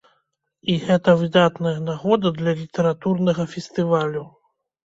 І 0.71 0.77
гэта 0.85 1.13
выдатная 1.19 1.75
нагода 1.89 2.33
для 2.39 2.51
літаратурнага 2.63 3.49
фестывалю! 3.53 4.27